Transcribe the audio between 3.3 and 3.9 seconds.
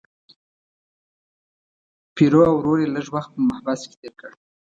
په محبس